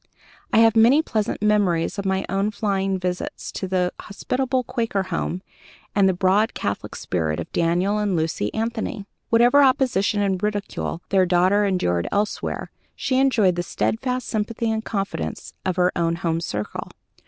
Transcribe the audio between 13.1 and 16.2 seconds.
enjoyed the steadfast sympathy and confidence of her own